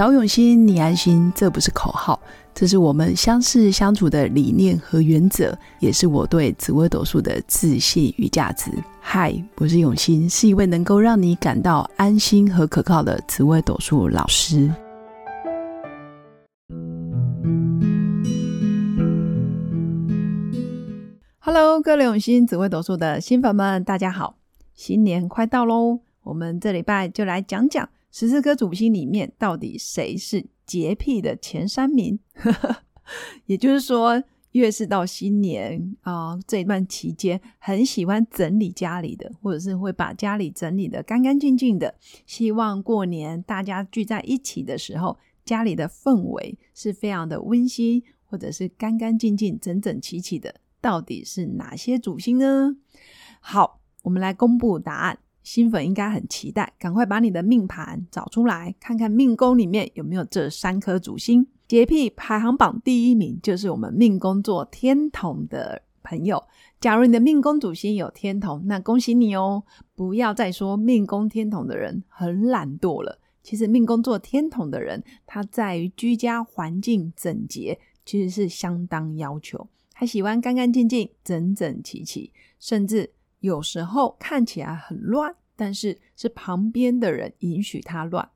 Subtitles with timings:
[0.00, 2.18] 找永新，你安心，这不是口号，
[2.54, 8.70] 这是我们相识相处的理念和原则，也是我对紫微斗数的自信与价值。
[8.98, 14.72] 嗨，我是永新，是一位能够让你感到安心和可靠的紫微斗数老师。
[21.40, 24.36] Hello，各位永新紫微斗数的新粉们，大家好！
[24.74, 27.86] 新年快到喽，我们这礼拜就来讲讲。
[28.12, 32.18] 十四颗主星里面，到底谁是洁癖的前三名？
[33.46, 41.94] 也就是说，越是到新年啊这段期间，很喜欢整理家里的，或者是会把家里整理的干干净净的，
[42.26, 50.56] 希望过年大家聚在一起的时候，家里的氛围是非常的温馨，或者是干干净净、整整齐齐的。
[50.80, 52.76] 到底是哪些主星呢？
[53.40, 55.18] 好，我们来公布答案。
[55.52, 61.44] 新粉应该很期待，赶快把你的命盘找出来，看看命宫里面有没有这三颗主星。
[61.66, 66.40] 洁癖排行榜第一名就是我们命宫做天同的朋友。
[66.80, 69.64] 假如你的命宫主星有天同，那恭喜你哦！
[69.96, 73.18] 不要再说命宫天同的人很懒惰了。
[73.42, 79.66] 其实命宫做天同的人，他在于居家环境整洁，其实是相当要求。
[79.90, 83.10] 他喜欢干干净净、整整齐齐，甚至。
[83.40, 88.26] 有时候看起来很乱，但是是旁边的人允许他乱。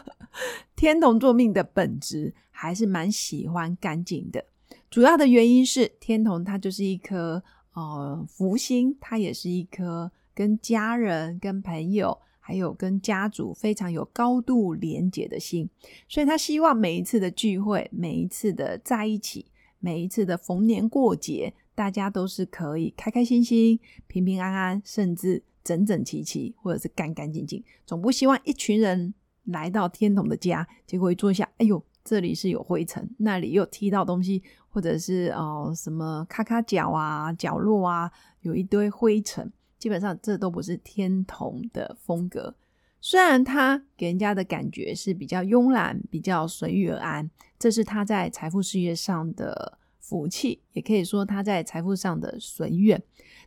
[0.74, 4.42] 天同座命的本质还是蛮喜欢干净的，
[4.90, 7.42] 主要的原因是天同它就是一颗
[7.74, 15.68] 呃福星，它也是一颗跟家人、跟朋友还有跟家族非常有高度连结的心，
[16.08, 19.44] 所以他希望每一次的聚会、每一次的在一起、
[19.78, 21.52] 每一次的逢年过节。
[21.74, 27.62] 大家都是可以开开心心、平平安安，甚至整整齐齐，或者是干干净净。
[27.86, 39.52] 总不希望一群人来到天童的家，结果一坐下，哎呦，这里是有灰尘，那里又踢到东西，或者是哦什么咔咔角啊、角落啊，有一堆灰尘。
[39.78, 42.54] 基本上这都不是天童的风格。
[43.00, 49.78] 虽然他给人家的感觉是比较慵懒、比较随遇而安，这是他在财富事业上的。
[50.04, 53.00] 福气也可以说他在财富上的随愿，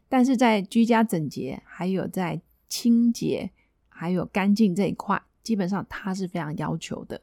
[0.07, 3.51] 但是在居家整洁、还有在清洁、
[3.89, 7.21] 还有干净这一块，基本上他是非常要求的。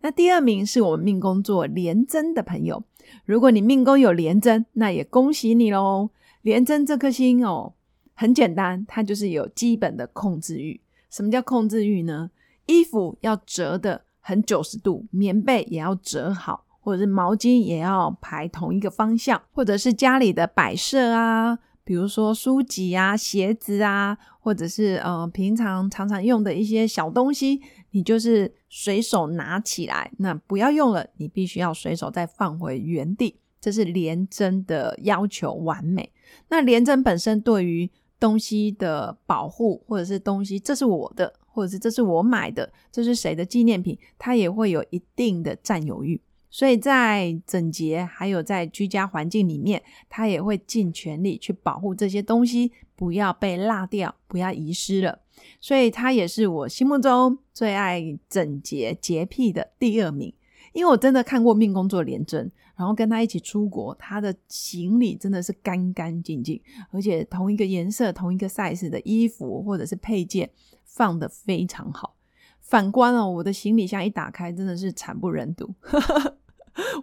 [0.00, 2.82] 那第二名是我们命宫做廉贞的朋友，
[3.24, 6.10] 如果你命宫有廉贞，那也恭喜你喽。
[6.42, 7.72] 廉贞这颗星哦，
[8.14, 10.80] 很简单，它就是有基本的控制欲。
[11.10, 12.30] 什么叫控制欲呢？
[12.66, 16.64] 衣服要折的很九十度，棉被也要折好。
[16.80, 33.36] 或者是毛巾也要排同一个方向，或者是家里的摆设啊，比如说书籍啊、鞋子啊，或者是呃平常常常用的一些小东西，你就是随手拿起来，那不要用了，你必须要随手再放回原地。
[33.60, 36.12] 这是廉贞的要求完美。
[36.48, 37.90] 那廉贞本身对于
[38.20, 46.20] 东西的保护，或者是东西这是我的，或者是这是我买的，这是谁的纪念品，它也会有一定的占有欲。
[46.54, 55.18] 所以在整洁还有在居家环境里面，他也会尽全力去保护这些东西，不要被落掉，不要遗失了。
[55.60, 60.32] 所以他也是我心目中最爱整洁洁癖的第二名。
[60.72, 70.48] 因为我真的看过命宫做廉贞，然后跟他一起出国，他的行李真的是干干净净，而且同一个颜色、同一个 size 的衣服或者是配件
[70.84, 72.14] 放的非常好。
[72.60, 75.74] 反观哦，我的行李箱一打开，真的是惨不忍睹。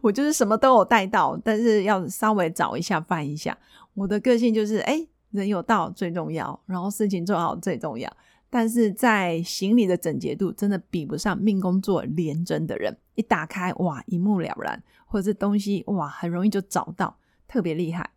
[0.02, 3.58] 我就是什么都有带到，但是要稍微找一下翻一下。
[3.94, 8.12] 我的个性就是，哎，人有到最重要，然后事情做好最重要。
[8.50, 12.98] 但是在行李的整洁度，真的比不上命宫做廉贞的人。
[13.16, 17.18] 一打开，哇，一目了然，或者是东西，哇，很容易就找到，
[17.48, 18.10] 特别厉害。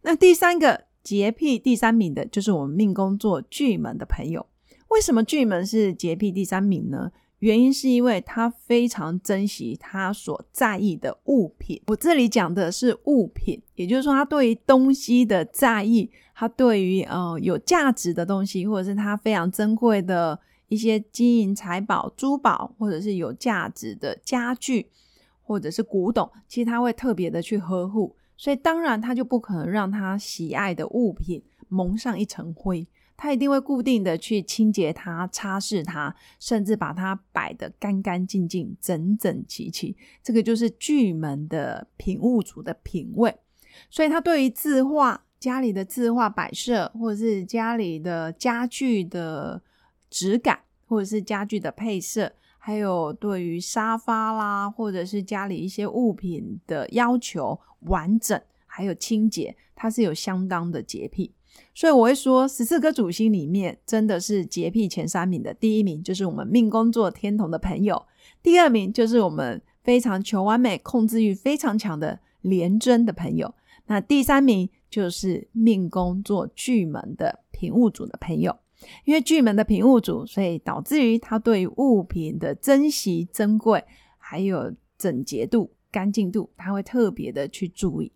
[0.00, 4.46] 那第三个洁癖第三名的，就是我们命宫做巨门的朋友。
[4.88, 7.12] 为什么巨门是洁癖第三名呢？
[7.40, 11.80] 原因是因为他非常珍惜他所在意的物品。
[11.88, 20.38] 我这里讲的是物品，也就是说，他对于东西的在意，他对于呃有价值的东西，或者是他非常珍贵的
[20.68, 24.88] 一些金银财宝、珠宝，或者是有价值的家具，
[25.42, 28.16] 或者是古董，其实他会特别的去呵护。
[28.38, 32.86] 所以，当然他就不可能让他喜爱的物品蒙上一层灰。
[33.16, 39.96] 他一定会固定的去清洁它、擦拭它，甚至把它摆得干干净净、整整齐齐。
[40.22, 43.34] 这个就是巨门的品物主的品味。
[43.90, 49.62] 所以，他对于字画、家里的字画摆设，或者是家里的家具的
[50.08, 61.34] 质感，或者是家具的配色，还有对于沙发啦，或者是家里一些物品的要求完整，还有清洁，他是有相当的洁癖。
[61.74, 68.06] 所以我会说，十四颗主星里面真的是洁癖前三名的，第一名就是我们命宫座天同的朋友，
[68.42, 73.54] 第二名就是我们非常求完美、控制欲非常强的廉贞的朋友，
[73.86, 78.56] 那第三名就是命宫座巨门的平物主的朋友。
[79.06, 83.82] 因为巨门的平物主，所以导致于他对物品的珍惜、珍贵，
[84.18, 88.12] 还有整洁度、干净度，他会特别的去注意。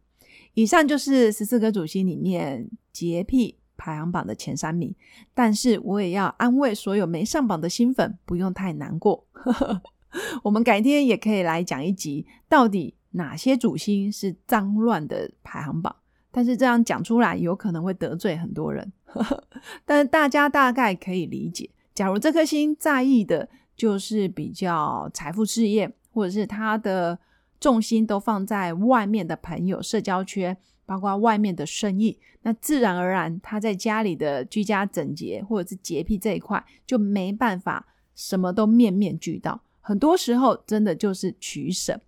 [0.54, 4.94] 以上就是十四个主星里面洁癖排行榜的前三名，
[5.32, 9.26] 但是我也要安慰所有没上榜的新粉，不用太难过。
[10.42, 15.94] 我们改天也可以来讲一集，到底哪些主星是脏乱的排行榜。
[16.32, 18.92] 但是这样讲出来，有可能会得罪很多人。
[19.84, 27.18] 但大家大概可以理解，假如这颗星在意的就是比较财富、事业，或者是他的
[27.60, 39.60] 重心都放在外面的朋友、社交圈，包括外面的生意，那自然而然他在家里的居家整洁或者是洁癖这一块就没办法什么都面面俱到。
[39.80, 42.00] 很多时候真的就是取舍。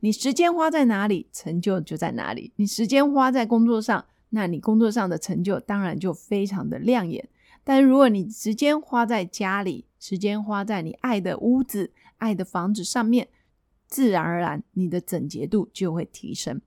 [0.00, 2.52] 你时间花在哪里，成就就在哪里。
[2.56, 7.26] 你时间花在工作上，那你工作上的成就当然就非常的亮眼。
[7.64, 13.26] 但如果你时间花在家里，时间花在你爱的屋子、爱的房子上面，
[13.86, 16.60] 自然而然你的整洁度就会提升。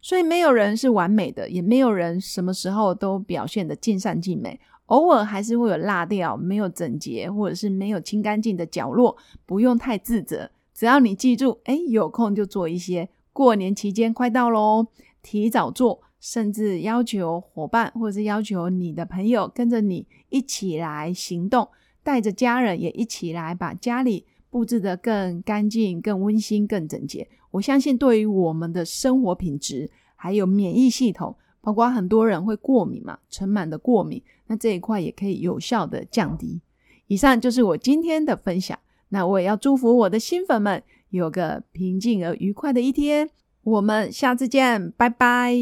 [0.00, 9.16] 所以没有人是完美的，也没有人什么时候都表现的尽善尽美，偶尔还是会有落掉、没有整洁或者是没有清干净的角落，
[9.46, 10.50] 不用太自责。
[10.74, 13.08] 只要你记住，哎，有空就做一些。
[13.32, 14.86] 过年期间快到喽，
[15.22, 21.68] 提早做，甚至要求伙伴或者是要求你的朋友跟着你一起来行动，
[22.02, 27.26] 带着家人也一起来把家里布置得更干净、更温馨、更整洁。
[27.50, 36.60] 我相信，对于我们的生活品质还有免疫系统，包括很多人会过敏嘛，尘螨的过敏，那这一块也可以有效的降低。
[37.08, 38.78] 以上就是我今天的分享。
[39.08, 40.80] 那我也要祝福我的新粉们
[41.10, 43.28] 有个平静而愉快的一天。
[43.64, 45.52] 我们下次见，拜拜。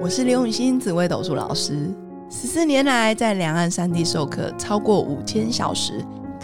[0.00, 1.94] 我是刘永新紫微斗数老师，
[2.30, 6.02] 十四年来在两岸三地授课超过五千小时，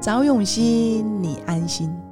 [0.00, 2.05] 早永熙，你安心。